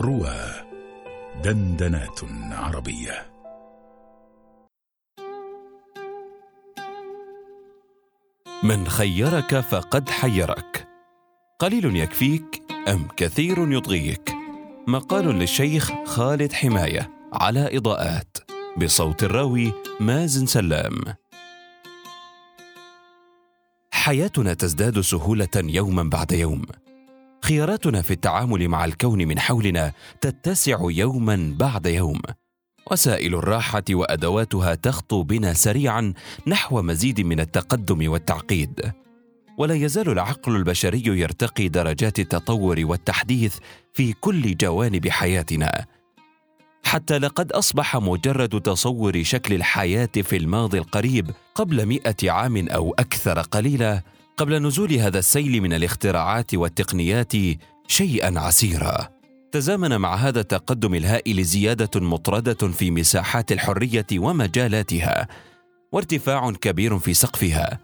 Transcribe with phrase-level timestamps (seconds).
[0.00, 0.36] روى
[1.44, 3.26] دندنات عربية.
[8.62, 10.88] من خيرك فقد حيرك.
[11.58, 14.34] قليل يكفيك أم كثير يطغيك؟
[14.86, 18.36] مقال للشيخ خالد حماية على إضاءات.
[18.76, 21.00] بصوت الراوي مازن سلام.
[23.92, 26.62] حياتنا تزداد سهولة يوما بعد يوم.
[27.46, 32.20] خياراتنا في التعامل مع الكون من حولنا تتسع يوما بعد يوم.
[32.90, 36.12] وسائل الراحة وأدواتها تخطو بنا سريعا
[36.46, 38.92] نحو مزيد من التقدم والتعقيد.
[39.58, 43.56] ولا يزال العقل البشري يرتقي درجات التطور والتحديث
[43.94, 45.84] في كل جوانب حياتنا.
[46.84, 53.40] حتى لقد أصبح مجرد تصور شكل الحياة في الماضي القريب قبل مئة عام أو أكثر
[53.40, 54.02] قليلا
[54.38, 57.32] قبل نزول هذا السيل من الاختراعات والتقنيات
[57.88, 59.08] شيئا عسيرا.
[59.52, 65.28] تزامن مع هذا التقدم الهائل زيادة مطردة في مساحات الحرية ومجالاتها
[65.92, 67.78] وارتفاع كبير في سقفها.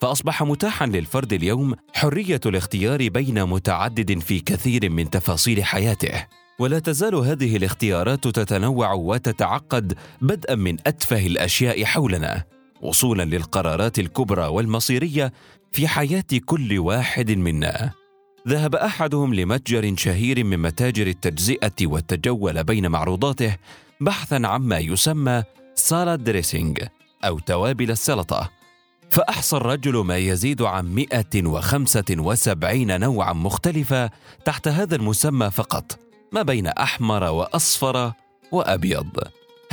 [0.00, 6.26] فأصبح متاحا للفرد اليوم حرية الاختيار بين متعدد في كثير من تفاصيل حياته.
[6.58, 12.53] ولا تزال هذه الاختيارات تتنوع وتتعقد بدءا من أتفه الأشياء حولنا.
[12.80, 15.32] وصولا للقرارات الكبرى والمصيرية
[15.72, 17.90] في حياة كل واحد منا.
[18.48, 23.56] ذهب أحدهم لمتجر شهير من متاجر التجزئة وتجول بين معروضاته
[24.00, 25.42] بحثا عما يسمى
[25.74, 26.82] سالاد دريسينج
[27.24, 28.50] أو توابل السلطة.
[29.10, 34.10] فأحصى الرجل ما يزيد عن 175 نوعا مختلفة
[34.44, 35.98] تحت هذا المسمى فقط
[36.32, 38.12] ما بين أحمر وأصفر
[38.52, 39.18] وأبيض.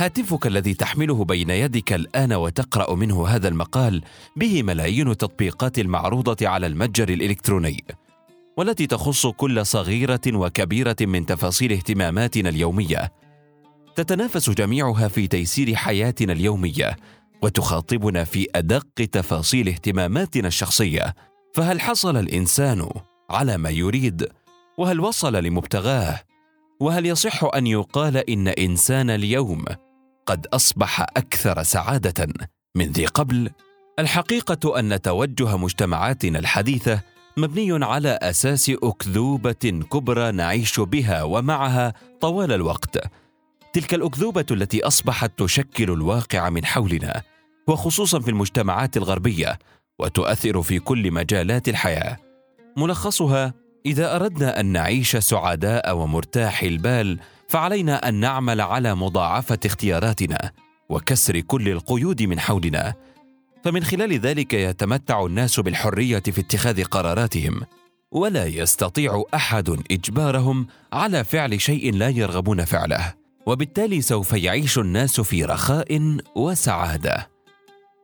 [0.02, 4.02] هاتفك الذي تحمله بين يدك الآن وتقرأ منه هذا المقال
[4.36, 7.84] به ملايين التطبيقات المعروضة على المتجر الإلكتروني
[8.56, 13.12] والتي تخص كل صغيرة وكبيرة من تفاصيل اهتماماتنا اليومية.
[13.96, 16.96] تتنافس جميعها في تيسير حياتنا اليومية
[17.42, 21.14] وتخاطبنا في أدق تفاصيل اهتماماتنا الشخصية.
[21.54, 22.88] فهل حصل الإنسان
[23.30, 24.28] على ما يريد؟
[24.78, 26.20] وهل وصل لمبتغاه؟
[26.80, 29.64] وهل يصح أن يقال إن إنسان اليوم
[30.26, 32.26] قد أصبح أكثر سعادة.
[32.74, 33.50] من ذي قبل
[33.98, 37.00] الحقيقة أن توجه مجتمعاتنا الحديثة
[37.36, 42.98] مبني على أساس أكذوبة كبرى نعيش بها ومعها طوال الوقت.
[43.72, 47.22] تلك الأكذوبة التي أصبحت تشكل الواقع من حولنا
[47.68, 49.58] وخصوصا في المجتمعات الغربية
[49.98, 52.16] وتؤثر في كل مجالات الحياة.
[52.76, 53.54] ملخصها
[53.86, 57.18] إذا أردنا أن نعيش سعداء ومرتاح البال
[57.52, 60.52] فعلينا أن نعمل على مضاعفة اختياراتنا
[60.88, 62.94] وكسر كل القيود من حولنا.
[63.64, 67.60] فمن خلال ذلك يتمتع الناس بالحرية في اتخاذ قراراتهم
[68.12, 73.14] ولا يستطيع أحد إجبارهم على فعل شيء لا يرغبون فعله.
[73.46, 77.28] وبالتالي سوف يعيش الناس في رخاء وسعادة.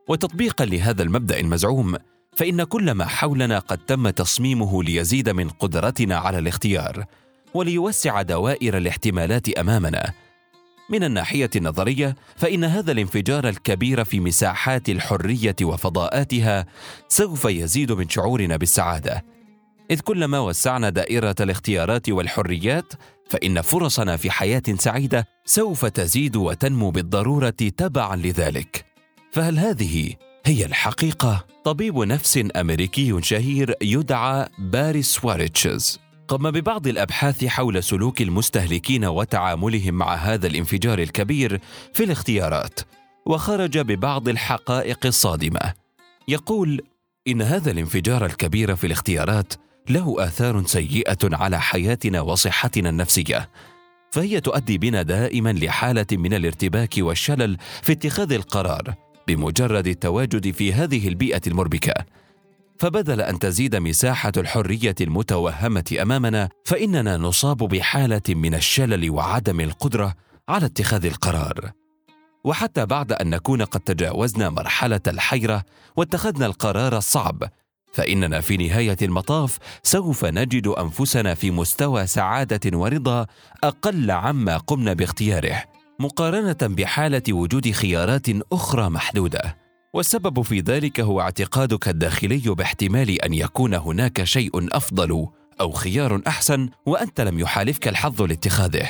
[0.08, 1.96] وتطبيقا لهذا المبدأ المزعوم
[2.36, 7.04] فإن كل ما حولنا قد تم تصميمه ليزيد من قدرتنا على الاختيار.
[7.58, 10.12] وليوسع دوائر الاحتمالات أمامنا.
[10.90, 16.66] من الناحية النظرية فإن هذا الانفجار الكبير في مساحات الحرية وفضاءاتها
[17.08, 19.24] سوف يزيد من شعورنا بالسعادة.
[19.90, 22.92] إذ كلما وسعنا دائرة الاختيارات والحريات
[23.30, 28.84] فإن فرصنا في حياة سعيدة سوف تزيد وتنمو بالضرورة تبعا لذلك.
[29.32, 30.14] فهل هذه
[30.46, 36.07] هي الحقيقة؟ طبيب نفس أمريكي شهير يدعى باري سواريتشز.
[36.28, 41.60] قام ببعض الأبحاث حول سلوك المستهلكين وتعاملهم مع هذا الانفجار الكبير
[41.92, 42.80] في الاختيارات
[43.26, 45.60] وخرج ببعض الحقائق الصادمة.
[46.28, 46.80] يقول
[47.28, 49.52] إن هذا الانفجار الكبير في الاختيارات
[49.90, 53.50] له آثار سيئة على حياتنا وصحتنا النفسية
[54.10, 58.94] فهي تؤدي بنا دائما لحالة من الارتباك والشلل في اتخاذ القرار
[59.28, 61.94] بمجرد التواجد في هذه البيئة المربكة.
[62.80, 70.14] فبدل أن تزيد مساحة الحرية المتوهمة أمامنا فإننا نصاب بحالة من الشلل وعدم القدرة
[70.48, 71.70] على اتخاذ القرار.
[72.44, 75.64] وحتى بعد أن نكون قد تجاوزنا مرحلة الحيرة
[75.96, 77.42] واتخذنا القرار الصعب
[77.92, 83.26] فإننا في نهاية المطاف سوف نجد أنفسنا في مستوى سعادة ورضا
[83.64, 85.64] أقل عما قمنا باختياره
[86.00, 89.67] مقارنة بحالة وجود خيارات أخرى محدودة.
[89.98, 95.26] والسبب في ذلك هو اعتقادك الداخلي باحتمال أن يكون هناك شيء أفضل
[95.60, 98.88] أو خيار أحسن وأنت لم يحالفك الحظ لاتخاذه.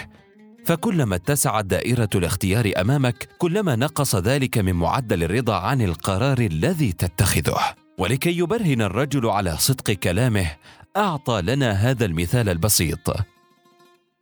[0.64, 7.60] فكلما اتسعت دائرة الاختيار أمامك كلما نقص ذلك من معدل الرضا عن القرار الذي تتخذه.
[7.98, 10.46] ولكي يبرهن الرجل على صدق كلامه
[10.96, 13.16] أعطى لنا هذا المثال البسيط.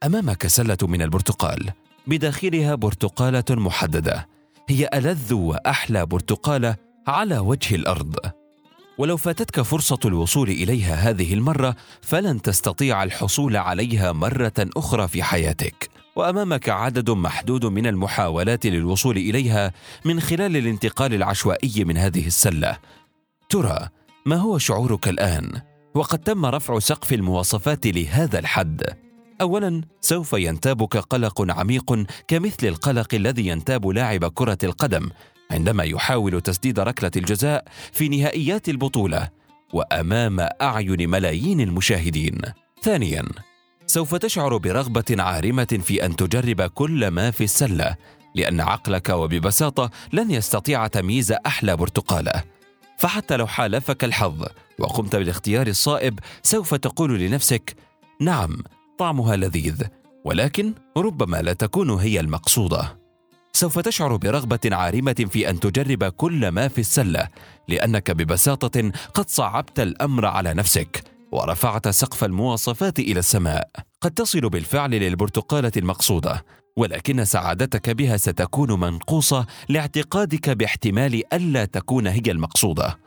[0.04, 1.70] أمامك سلة من البرتقال.
[2.06, 4.35] بداخلها برتقالة محددة.
[4.68, 6.76] هي ألذ وأحلى برتقاله
[7.06, 8.16] على وجه الأرض.
[8.98, 15.90] ولو فاتتك فرصة الوصول إليها هذه المرة فلن تستطيع الحصول عليها مرة أخرى في حياتك.
[16.16, 19.72] وأمامك عدد محدود من المحاولات للوصول إليها
[20.04, 22.78] من خلال الانتقال العشوائي من هذه السلة.
[23.48, 23.88] ترى
[24.26, 25.60] ما هو شعورك الآن؟
[25.94, 29.05] وقد تم رفع سقف المواصفات لهذا الحد.
[29.40, 35.10] اولا سوف ينتابك قلق عميق كمثل القلق الذي ينتاب لاعب كرة القدم
[35.50, 39.28] عندما يحاول تسديد ركلة الجزاء في نهائيات البطولة
[39.72, 42.40] وأمام أعين ملايين المشاهدين.
[42.82, 43.24] ثانيا
[43.86, 47.96] سوف تشعر برغبة عارمة في أن تجرب كل ما في السلة
[48.34, 52.42] لأن عقلك وببساطة لن يستطيع تمييز أحلى برتقالة.
[52.98, 54.46] فحتى لو حالفك الحظ
[54.78, 57.76] وقمت بالاختيار الصائب سوف تقول لنفسك
[58.20, 58.56] نعم
[58.98, 59.82] طعمها لذيذ
[60.24, 62.98] ولكن ربما لا تكون هي المقصودة.
[63.52, 67.28] سوف تشعر برغبة عارمة في أن تجرب كل ما في السلة
[67.68, 73.68] لأنك ببساطة قد صعبت الأمر على نفسك ورفعت سقف المواصفات إلى السماء.
[74.00, 76.44] قد تصل بالفعل للبرتقالة المقصودة
[76.76, 82.98] ولكن سعادتك بها ستكون منقوصة لاعتقادك باحتمال ألا تكون هي المقصودة.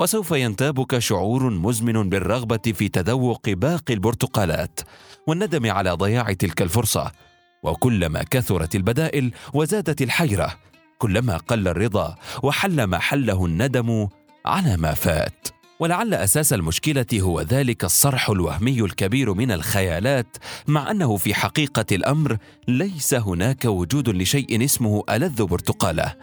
[0.00, 4.80] وسوف ينتابك شعور مزمن بالرغبة في تذوق باقي البرتقالات
[5.26, 7.12] والندم على ضياع تلك الفرصة.
[7.62, 10.54] وكلما كثرت البدائل وزادت الحيرة
[10.98, 14.08] كلما قل الرضا وحل محله الندم
[14.46, 15.48] على ما فات.
[15.80, 20.36] ولعل أساس المشكلة هو ذلك الصرح الوهمي الكبير من الخيالات
[20.66, 22.36] مع أنه في حقيقة الأمر
[22.68, 26.14] ليس هناك وجود لشيء اسمه ألذ برتقالة.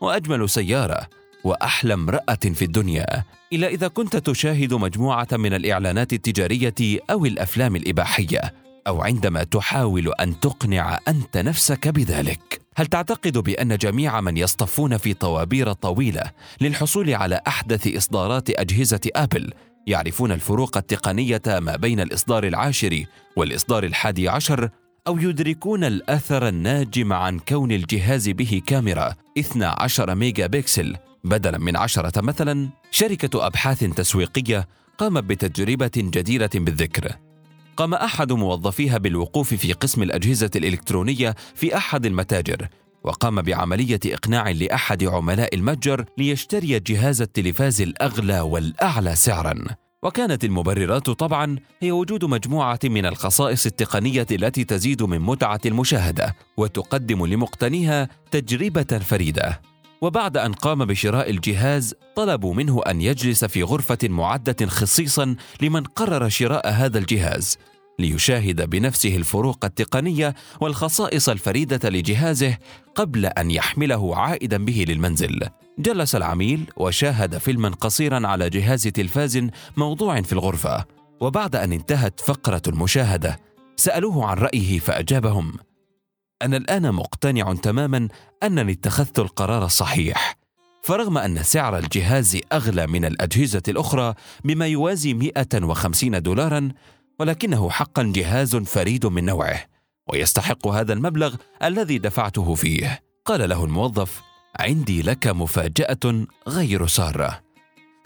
[0.00, 1.08] وأجمل سيارة
[1.46, 3.24] وأحلى امرأة في الدنيا.
[3.52, 8.54] إلا إذا كنت تشاهد مجموعة من الإعلانات التجارية أو الأفلام الإباحية
[8.86, 12.60] أو عندما تحاول أن تقنع أنت نفسك بذلك.
[12.76, 19.52] هل تعتقد بأن جميع من يصطفون في طوابير طويلة للحصول على أحدث إصدارات أجهزة آبل
[19.86, 23.04] يعرفون الفروق التقنية ما بين الإصدار العاشر
[23.36, 24.70] والإصدار الحادي عشر
[25.06, 30.96] أو يدركون الأثر الناجم عن كون الجهاز به كاميرا 12 ميجا بكسل
[31.28, 34.68] بدلا من عشرة مثلا شركة أبحاث تسويقية
[34.98, 37.12] قامت بتجربة جديرة بالذكر.
[37.76, 42.68] قام أحد موظفيها بالوقوف في قسم الأجهزة الإلكترونية في أحد المتاجر
[43.04, 49.64] وقام بعملية إقناع لأحد عملاء المتجر ليشتري جهاز التلفاز الأغلى والأعلى سعراً.
[50.02, 57.26] وكانت المبررات طبعا هي وجود مجموعة من الخصائص التقنية التي تزيد من متعة المشاهدة وتقدم
[57.26, 59.60] لمقتنيها تجربة فريدة.
[60.00, 66.28] وبعد أن قام بشراء الجهاز طلبوا منه أن يجلس في غرفة معدة خصيصا لمن قرر
[66.28, 67.58] شراء هذا الجهاز
[67.98, 72.58] ليشاهد بنفسه الفروق التقنية والخصائص الفريدة لجهازه
[72.94, 75.40] قبل أن يحمله عائدا به للمنزل.
[75.78, 80.84] جلس العميل وشاهد فيلما قصيرا على جهاز تلفاز موضوع في الغرفة.
[81.20, 83.38] وبعد أن انتهت فقرة المشاهدة
[83.76, 85.52] سألوه عن رأيه فأجابهم
[86.42, 88.08] أنا الآن مقتنع تماما
[88.42, 90.36] أنني اتخذت القرار الصحيح.
[90.82, 96.68] فرغم أن سعر الجهاز أغلى من الأجهزة الأخرى بما يوازي 150 دولارا
[97.20, 99.64] ولكنه حقا جهاز فريد من نوعه
[100.08, 103.00] ويستحق هذا المبلغ الذي دفعته فيه.
[103.24, 104.22] قال له الموظف
[104.60, 107.45] عندي لك مفاجأة غير سارة.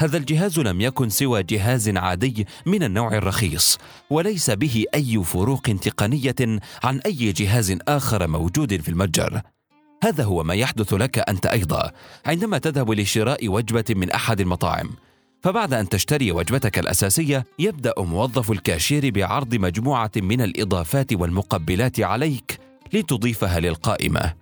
[0.00, 3.78] هذا الجهاز لم يكن سوى جهاز عادي من النوع الرخيص
[4.10, 9.40] وليس به أي فروق تقنية عن أي جهاز آخر موجود في المتجر.
[10.02, 11.92] هذا هو ما يحدث لك أنت أيضا
[12.26, 14.90] عندما تذهب لشراء وجبة من أحد المطاعم.
[15.42, 22.58] فبعد أن تشتري وجبتك الأساسية يبدأ موظف الكاشير بعرض مجموعة من الإضافات والمقبلات عليك
[22.92, 24.34] لتضيفها للقائمة.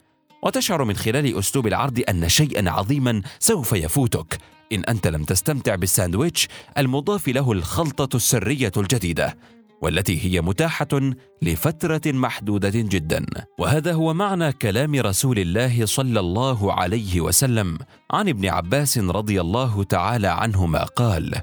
[0.43, 4.39] وتشعر من خلال أسلوب العرض أن شيئا عظيما سوف يفوتك.
[4.73, 6.49] إن أنت لم تستمتع بالساندويتش
[6.79, 9.37] المضاف له الخلطة السرية الجديدة
[9.83, 10.89] والتي هي متاحة
[11.43, 13.27] لفترة محدودة جدا.
[13.59, 17.79] وهذا هو معنى كلام رسول الله صلى الله عليه وسلم
[18.11, 21.35] عن ابن عباس رضي الله تعالى عنهما قال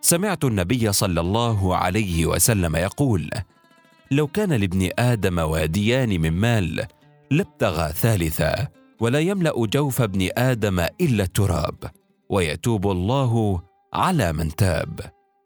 [0.00, 3.30] سمعت النبي صلى الله عليه وسلم يقول
[4.10, 6.86] لو كان لابن آدم واديان من مال
[7.30, 8.68] لابتغى ثالثا
[9.00, 11.74] ولا يملأ جوف ابن آدم إلا التراب.
[12.30, 13.62] ويتوب الله
[13.94, 15.00] على من تاب.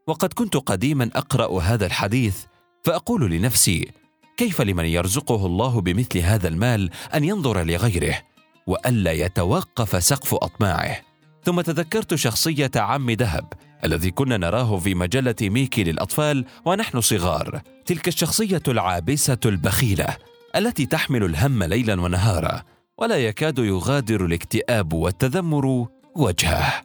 [0.06, 2.44] وقد كنت قديما أقرأ هذا الحديث
[2.84, 3.88] فأقول لنفسي
[4.36, 8.18] كيف لمن يرزقه الله بمثل هذا المال أن ينظر لغيره
[8.66, 11.00] وألا يتوقف سقف أطماعه؟
[11.44, 13.52] ثم تذكرت شخصية عم دهب
[13.84, 20.16] الذي كنا نراه في مجلة ميكي للأطفال ونحن صغار تلك الشخصية العابسة البخيلة
[20.56, 22.62] التي تحمل الهم ليلا ونهارا
[22.98, 26.82] ولا يكاد يغادر الاكتئاب والتذمر وجهه.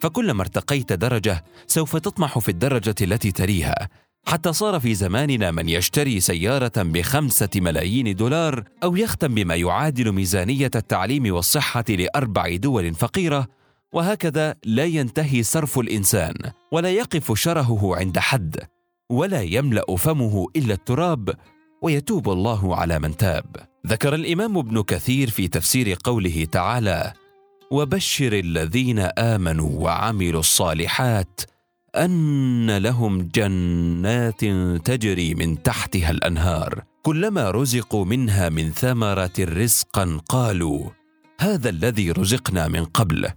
[0.00, 3.88] فكلما ارتقيت درجة سوف تطمح في الدرجة التي تليها
[4.26, 10.70] حتى صار في زماننا من يشتري سيارة بخمسة ملايين دولار أو يختم بما يعادل ميزانية
[10.74, 13.46] التعليم والصحة لأربع دول فقيرة.
[13.92, 16.34] وهكذا لا ينتهي صرف الإنسان
[16.72, 18.56] ولا يقف شرهه عند حد
[19.10, 21.34] ولا يملأ فمه إلا التراب
[21.82, 23.56] ويتوب الله على من تاب.
[23.86, 27.12] ذكر الإمام ابن كثير في تفسير قوله تعالى
[27.70, 31.40] وبشر الذين آمنوا وعملوا الصالحات
[31.96, 34.44] أن لهم جنات
[34.84, 36.82] تجري من تحتها الأنهار.
[37.02, 40.90] كلما رزقوا منها من ثمرة رزقا قالوا
[41.40, 43.28] هذا الذي رزقنا من قبل.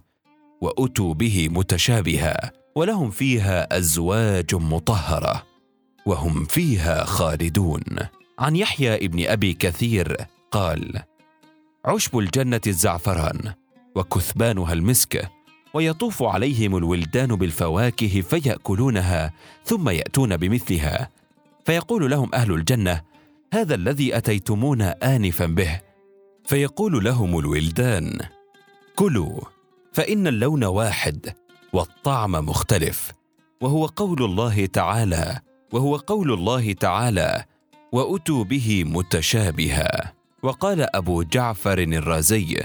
[0.60, 5.42] وأتوا به متشابها ولهم فيها أزواج مطهرة
[6.06, 7.84] وهم فيها خالدون.
[8.38, 10.16] عن يحيى ابن أبي كثير
[10.50, 11.02] قال
[11.84, 13.61] عشب الجنة الزعفران.
[13.94, 15.30] وكثبانها المسك
[15.74, 19.32] ويطوف عليهم الولدان بالفواكه فيأكلونها
[19.64, 21.10] ثم يأتون بمثلها.
[21.64, 23.02] فيقول لهم أهل الجنة
[23.52, 25.80] هذا الذي أتيتمونا انفا به.
[26.44, 28.18] فيقول لهم الولدان
[28.96, 29.40] كلوا
[29.92, 31.32] فإن اللون واحد
[31.72, 33.12] والطعم مختلف
[33.60, 35.40] وهو قول الله تعالى
[35.72, 37.44] وهو قول الله تعالى
[37.92, 40.12] وأتوا به متشابها.
[40.42, 42.58] وقال أبو جعفر الرازي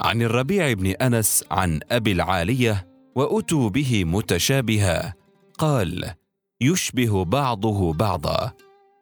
[0.00, 5.14] عن الربيع بن أنس عن أبي العالية وأتوا به متشابها
[5.58, 6.14] قال
[6.60, 8.52] يشبه بعضه بعضا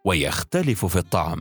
[0.05, 1.41] ويختلف في الطعم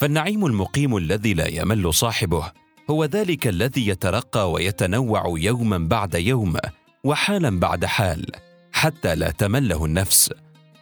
[0.00, 2.52] فالنعيم المقيم الذي لا يمل صاحبه
[2.90, 6.56] هو ذلك الذي يترقى ويتنوع يوما بعد يوم
[7.04, 8.26] وحالا بعد حال
[8.72, 10.30] حتى لا تمله النفس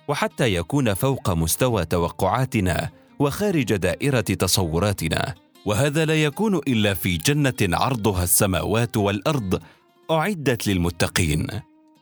[0.08, 5.34] وحتى يكون فوق مستوى توقعاتنا وخارج دائرة تصوراتنا.
[5.66, 9.62] وهذا لا يكون إلا في جنة عرضها السماوات والأرض
[10.10, 11.46] أعدت للمتقين.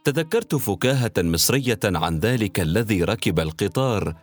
[0.04, 4.14] تذكرت فكاهة مصرية عن ذلك الذي ركب القطار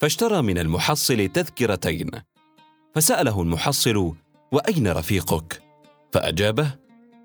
[0.00, 2.10] فاشترى من المحصل تذكرتين.
[2.94, 4.14] فسأله المحصل
[4.52, 5.62] وأين رفيقك؟
[6.12, 6.74] فأجابه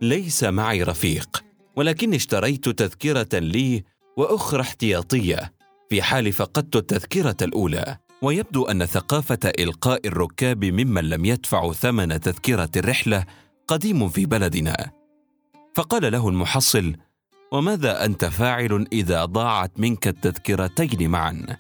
[0.02, 1.44] ليس معي رفيق
[1.76, 3.84] ولكني اشتريت تذكرة لي
[4.18, 5.54] وأخرى احتياطية
[5.90, 7.98] في حال فقدت التذكرة الأولى.
[8.24, 13.26] ويبدو أن ثقافة إلقاء الركاب ممن لم يدفعوا ثمن تذكرة الرحلة
[13.68, 14.92] قديم في بلدنا.
[15.76, 16.96] فقال له المحصل
[17.52, 21.58] وماذا أنت فاعل إذا ضاعت منك التذكرتين معا؟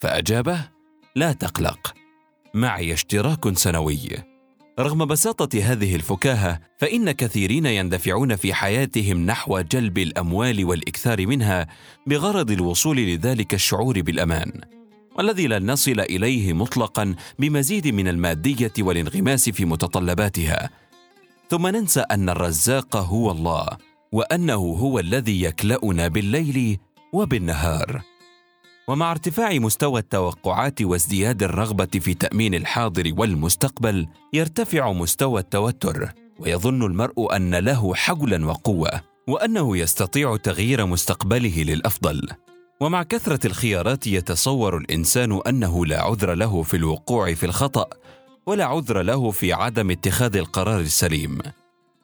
[0.00, 0.68] فأجابه
[1.16, 1.94] لا تقلق
[2.54, 4.08] معي اشتراك سنوي.
[4.78, 11.66] رغم بساطة هذه الفكاهة فإن كثيرين يندفعون في حياتهم نحو جلب الأموال والإكثار منها
[12.06, 14.79] بغرض الوصول لذلك الشعور بالأمان.
[15.16, 20.70] والذي لن نصل إليه مطلقا بمزيد من المادية والانغماس في متطلباتها.
[21.48, 23.66] ثم ننسى أن الرزاق هو الله
[24.12, 26.78] وأنه هو الذي يكلأنا بالليل
[27.12, 28.02] وبالنهار.
[28.88, 37.36] ومع ارتفاع مستوى التوقعات وازدياد الرغبة في تأمين الحاضر والمستقبل يرتفع مستوى التوتر ويظن المرء
[37.36, 38.90] أن له حولا وقوة
[39.28, 42.28] وأنه يستطيع تغيير مستقبله للأفضل.
[42.80, 47.86] ومع كثرة الخيارات يتصور الإنسان أنه لا عذر له في الوقوع في الخطأ
[48.46, 51.38] ولا عذر له في عدم اتخاذ القرار السليم.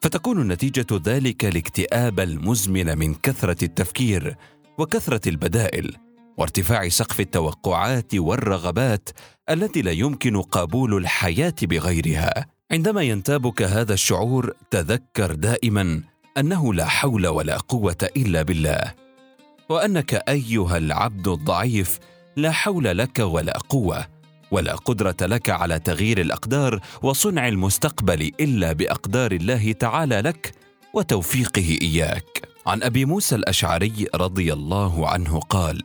[0.01, 4.37] فتكون نتيجة ذلك الاكتئاب المزمن من كثرة التفكير
[4.79, 5.97] وكثرة البدائل
[6.39, 9.09] وارتفاع سقف التوقعات والرغبات
[9.51, 12.47] التي لا يمكن قبول الحياة بغيرها.
[12.73, 16.03] عندما ينتابك هذا الشعور تذكر دائما
[16.39, 19.06] أنه لا حول ولا قوة إلا بالله.
[19.69, 21.99] وأنك أيها العبد الضعيف
[22.37, 24.07] لا حول لك ولا قوة
[24.51, 30.53] ولا قدرة لك على تغيير الأقدار وصنع المستقبل إلا بأقدار الله تعالى لك
[30.95, 32.49] وتوفيقه إياك.
[32.67, 35.83] عن أبي موسى الأشعري رضي الله عنه قال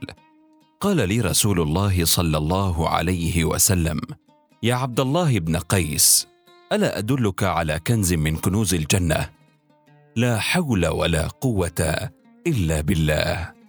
[0.80, 4.02] قال لي رسول الله صلى الله عليه وسلم
[4.64, 6.28] يا عبد الله بن قيس
[6.72, 9.30] ألا أدلك على كنز من كنوز الجنة؟
[10.16, 12.10] لا حول ولا قوة
[12.48, 13.61] إلا بالله.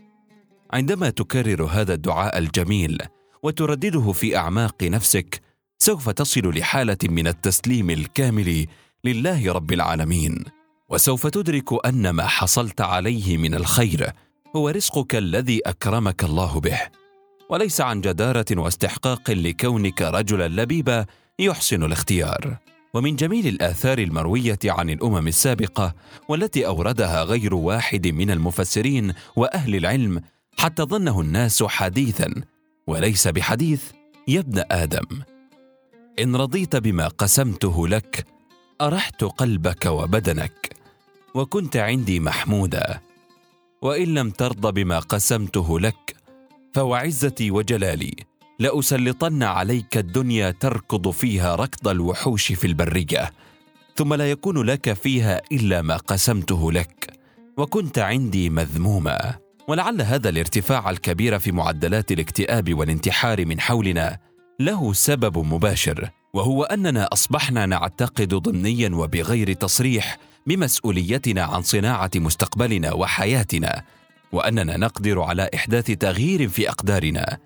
[0.72, 2.98] عندما تكرر هذا الدعاء الجميل
[3.42, 5.40] وتردده في أعماق نفسك
[5.78, 8.66] سوف تصل لحالة من التسليم الكامل
[9.04, 10.44] لله رب العالمين.
[10.88, 14.12] وسوف تدرك أن ما حصلت عليه من الخير
[14.56, 16.78] هو رزقك الذي أكرمك الله به.
[17.50, 21.06] وليس عن جدارة واستحقاق لكونك رجلا لبيبا
[21.38, 22.56] يحسن الاختيار.
[22.94, 25.94] ومن جميل الآثار المروية عن الأمم السابقة
[26.28, 30.22] والتي أوردها غير واحد من المفسرين وأهل العلم
[30.58, 32.34] حتى ظنه الناس حديثا
[32.86, 33.82] وليس بحديث
[34.28, 35.22] يا ابن آدم.
[36.18, 38.26] إن رضيت بما قسمته لك
[38.80, 40.76] أرحت قلبك وبدنك
[41.34, 43.00] وكنت عندي محمودا.
[43.82, 46.16] وإن لم ترض بما قسمته لك
[46.74, 48.14] فوعزتي وجلالي
[48.58, 53.32] لأسلطن عليك الدنيا تركض فيها ركض الوحوش في البرية.
[53.96, 57.18] ثم لا يكون لك فيها إلا ما قسمته لك
[57.56, 59.34] وكنت عندي مذموما.
[59.72, 64.18] ولعل هذا الارتفاع الكبير في معدلات الاكتئاب والانتحار من حولنا
[64.60, 73.82] له سبب مباشر وهو أننا أصبحنا نعتقد ضمنيا وبغير تصريح بمسؤوليتنا عن صناعة مستقبلنا وحياتنا
[74.32, 77.38] وأننا نقدر على إحداث تغيير في أقدارنا.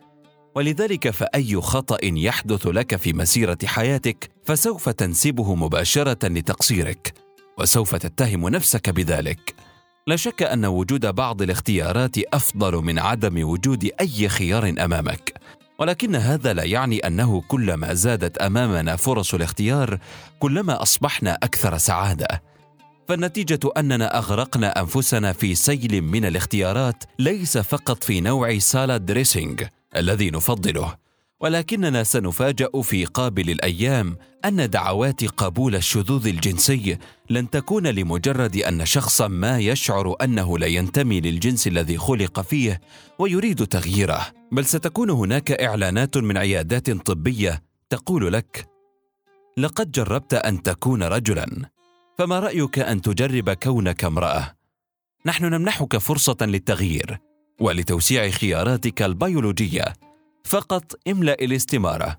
[0.54, 7.14] ولذلك فأي خطأ يحدث لك في مسيرة حياتك فسوف تنسبه مباشرة لتقصيرك
[7.58, 9.65] وسوف تتهم نفسك بذلك.
[10.08, 15.34] لا شك أن وجود بعض الاختيارات أفضل من عدم وجود أي خيار أمامك.
[15.78, 19.98] ولكن هذا لا يعني أنه كلما زادت أمامنا فرص الاختيار
[20.38, 22.42] كلما أصبحنا أكثر سعادة.
[23.08, 29.64] فالنتيجة أننا أغرقنا أنفسنا في سيل من الاختيارات ليس فقط في نوع salad dressing
[29.96, 31.05] الذي نفضله.
[31.40, 36.98] ولكننا سنفاجأ في قابل الأيام أن دعوات قبول الشذوذ الجنسي
[37.30, 42.80] لن تكون لمجرد أن شخصا ما يشعر أنه لا ينتمي للجنس الذي خلق فيه
[43.18, 44.26] ويريد تغييره.
[44.52, 48.68] بل ستكون هناك إعلانات من عيادات طبية تقول لك
[49.56, 51.70] لقد جربت أن تكون رجلا
[52.18, 54.56] فما رأيك أن تجرب كونك امرأة؟
[55.26, 57.18] نحن نمنحك فرصة للتغيير
[57.60, 60.05] ولتوسيع خياراتك البيولوجية.
[60.46, 62.18] فقط املأ الاستمارة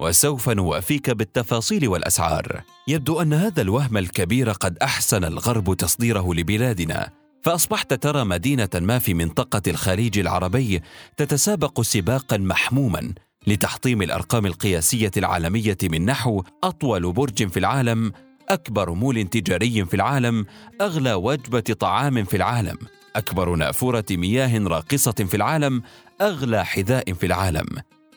[0.00, 2.62] وسوف نوافيك بالتفاصيل والأسعار.
[2.88, 7.10] يبدو أن هذا الوهم الكبير قد أحسن الغرب تصديره لبلادنا.
[7.42, 10.82] فأصبحت ترى مدينة ما في منطقة الخليج العربي
[11.16, 13.14] تتسابق سباقا محموما
[13.46, 18.12] لتحطيم الأرقام القياسية العالمية من نحو أطول برج في العالم
[18.48, 20.46] أكبر مول تجاري في العالم
[20.80, 22.78] أغلى وجبة طعام في العالم
[23.16, 25.82] أكبر نافورة مياه راقصة في العالم
[26.20, 27.66] أغلى حذاء في العالم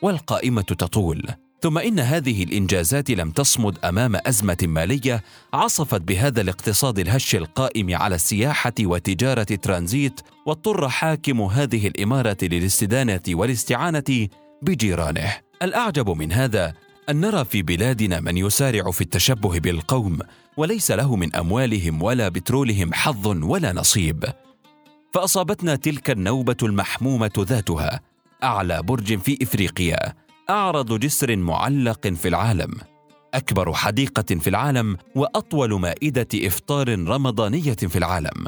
[0.02, 1.26] والقائمة تطول.
[1.60, 5.22] ثم إن هذه الإنجازات لم تصمد أمام أزمة مالية
[5.54, 14.28] عصفت بهذا الاقتصاد الهش القائم على السياحة وتجارة ترانزيت واضطر حاكم هذه الإمارة للاستدانة والاستعانة
[14.62, 15.32] بجيرانه.
[15.62, 16.74] الأعجب من هذا
[17.08, 20.18] أن نرى في بلادنا من يسارع في التشبه بالقوم
[20.56, 24.24] وليس له من أموالهم ولا بترولهم حظ ولا نصيب.
[25.12, 28.00] فأصابتنا تلك النوبة المحمومة ذاتها
[28.42, 30.14] أعلى برج في إفريقيا
[30.50, 32.74] أعرض جسر معلق في العالم
[33.34, 38.46] أكبر حديقة في العالم وأطول مائدة إفطار رمضانية في العالم.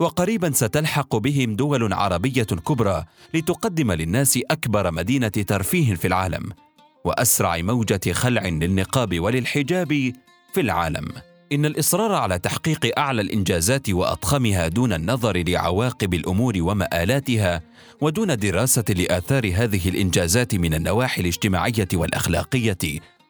[0.00, 6.52] وقريبا ستلحق بهم دول عربية كبرى لتقدم للناس أكبر مدينة ترفيه في العالم
[7.04, 10.12] وأسرع موجة خلع للنقاب وللحجاب
[10.52, 11.08] في العالم.
[11.52, 17.62] إن الإصرار على تحقيق أعلى الإنجازات وأضخمها دون النظر لعواقب الأمور ومآلاتها
[18.00, 22.78] ودون دراسة لآثار هذه الإنجازات من النواحي الاجتماعية والأخلاقية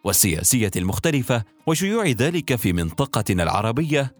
[0.05, 4.13] والسياسية المختلفة وشيوع ذلك في منطقتنا العربية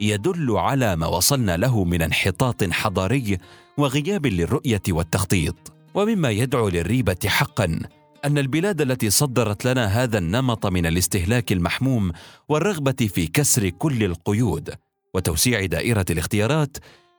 [0.00, 3.38] يدل على ما وصلنا له من انحطاط حضاري
[3.78, 7.78] وغياب للرؤية والتخطيط ومما يدعو للريبة حقا
[8.24, 12.12] أن البلاد التي صدرت لنا هذا النمط من الاستهلاك المحموم
[12.48, 14.74] والرغبة في كسر كل القيود
[15.14, 16.76] وتوسيع دائرة الاختيارات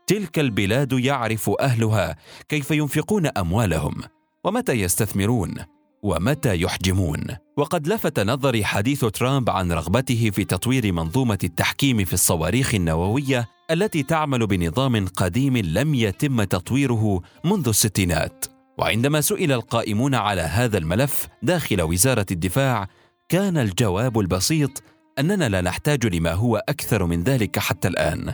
[0.08, 2.16] تلك البلاد يعرف أهلها
[2.50, 4.02] كيف ينفقون أموالهم
[4.44, 5.56] ومتى يستثمرون
[6.04, 7.24] ومتى يحجمون.
[7.58, 14.04] وقد لفت نظري حديث ترامب عن رغبته في تطوير منظومة التحكيم في الصواريخ النووية التي
[14.04, 18.53] تعمل بنظام قديم لم يتم تطويره منذ الستينات.
[18.78, 22.88] وعندما سئل القائمون على هذا الملف داخل وزارة الدفاع
[23.30, 24.84] كان الجواب البسيط
[25.20, 28.34] أننا لا نحتاج لما هو أكثر من ذلك حتى الآن.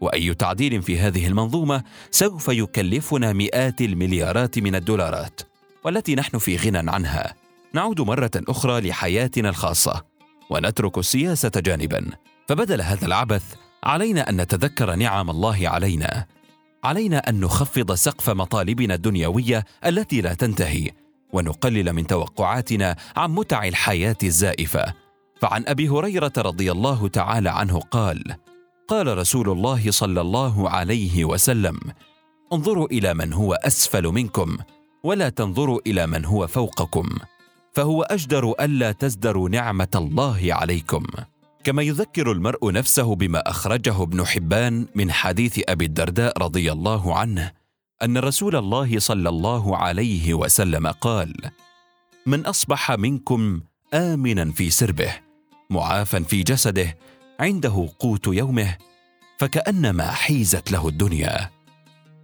[0.00, 5.40] وأي تعديل في هذه المنظومة سوف يكلفنا مئات المليارات من الدولارات
[5.84, 7.34] والتي نحن في غنى عنها.
[7.72, 10.04] نعود مرة أخرى لحياتنا الخاصة
[10.50, 12.10] ونترك السياسة جانبا.
[12.48, 16.26] فبدل هذا العبث علينا أن نتذكر نعم الله علينا.
[16.84, 20.90] علينا أن نخفض سقف مطالبنا الدنيوية التي لا تنتهي
[21.32, 24.94] ونقلل من توقعاتنا عن متع الحياة الزائفة.
[25.40, 28.24] فعن أبي هريرة رضي الله تعالى عنه قال
[28.88, 31.78] قال رسول الله صلى الله عليه وسلم
[32.52, 34.58] انظروا إلى من هو أسفل منكم
[35.02, 37.08] ولا تنظروا إلى من هو فوقكم
[37.72, 41.04] فهو أجدر ألا تزدروا نعمة الله عليكم.
[41.64, 47.52] كما يذكر المرء نفسه بما أخرجه ابن حبان من حديث أبي الدرداء رضي الله عنه
[48.02, 51.34] أن رسول الله صلى الله عليه وسلم قال
[52.26, 53.60] من أصبح منكم
[53.94, 55.12] امنا في سربه
[55.70, 56.98] معافا في جسده
[57.40, 58.76] عنده قوت يومه
[59.38, 61.50] فكأنما حيزت له الدنيا.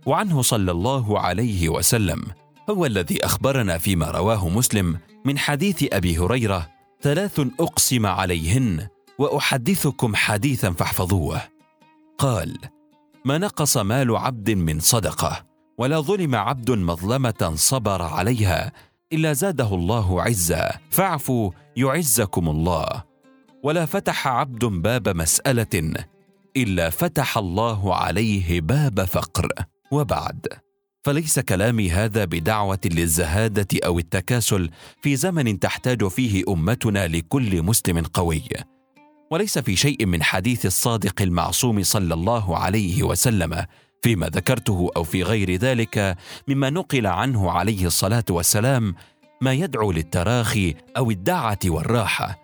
[0.07, 2.25] وعنه صلى الله عليه وسلم
[2.71, 6.69] هو الذي أخبرنا فيما رواه مسلم من حديث أبي هريرة
[7.03, 11.43] ثلاث أقسم عليهن وأحدثكم حديثا فاحفظوه.
[12.19, 12.59] قال
[13.25, 15.47] ما نقص مال عبد من صدقة
[15.79, 18.73] ولا ظلم عبد مظلمة صبر عليها
[19.13, 23.05] إلا زاده الله عزا فاعفوا يعزكم الله.
[23.63, 25.95] ولا فتح عبد باب مسألة
[26.57, 29.49] إلا فتح الله عليه باب فقر.
[29.91, 30.47] وبعد.
[31.03, 34.71] فليس كلامي هذا بدعوة للزهادة أو التكاسل
[35.03, 38.43] في زمن تحتاج فيه أمتنا لكل مسلم قوي.
[39.31, 43.65] وليس في شيء من حديث الصادق المعصوم صلى الله عليه وسلم
[44.03, 46.17] فيما ذكرته أو في غير ذلك
[46.49, 48.95] مما نقل عنه عليه الصلاة والسلام
[49.41, 52.39] ما يدعو للتراخي أو الدعة والراحة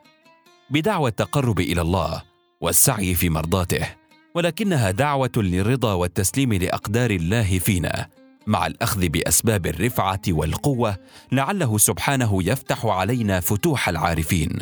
[0.70, 2.23] بدعوى التقرب إلى الله
[2.61, 3.88] والسعي في مرضاته
[4.35, 8.07] ولكنها دعوة للرضا والتسليم لأقدار الله فينا
[8.47, 10.97] مع الأخذ بأسباب الرفعة والقوة
[11.33, 14.59] لعله سبحانه يفتح علينا فتوح العارفين.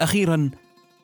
[0.00, 0.50] أخيرا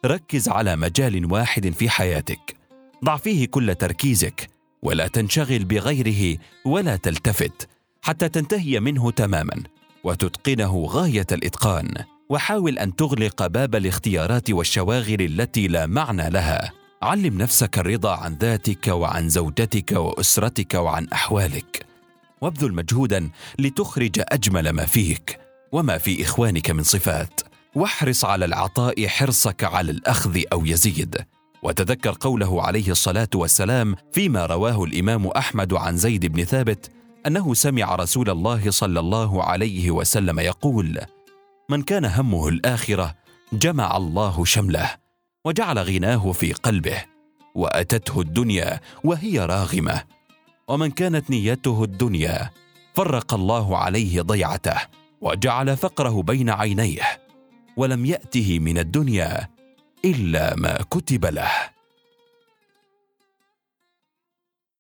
[0.06, 2.56] ركز على مجال واحد في حياتك.
[3.04, 4.48] ضع فيه كل تركيزك
[4.82, 7.68] ولا تنشغل بغيره ولا تلتفت
[8.02, 9.62] حتى تنتهي منه تماما
[10.04, 11.94] وتتقنه غاية الإتقان.
[12.28, 16.72] وحاول أن تغلق باب الاختيارات والشواغل التي لا معنى لها.
[17.02, 21.86] علم نفسك الرضا عن ذاتك وعن زوجتك وأسرتك وعن أحوالك.
[22.40, 25.38] وابذل مجهودا لتخرج أجمل ما فيك
[25.72, 27.40] وما في إخوانك من صفات.
[27.78, 31.16] واحرص على العطاء حرصك على الأخذ أو يزيد.
[31.62, 36.90] وتذكر قوله عليه الصلاة والسلام فيما رواه الإمام أحمد عن زيد بن ثابت
[37.26, 41.00] أنه سمع رسول الله صلى الله عليه وسلم يقول
[41.70, 43.14] من كان همه الآخرة
[43.52, 44.90] جمع الله شمله
[45.44, 47.04] وجعل غناه في قلبه
[47.54, 50.02] وأتته الدنيا وهي راغمة.
[50.68, 52.50] ومن كانت نيته الدنيا
[52.94, 54.76] فرق الله عليه ضيعته
[55.20, 57.27] وجعل فقره بين عينيه
[57.78, 59.48] ولم يأته من الدنيا
[60.04, 61.77] إلا ما كتب له.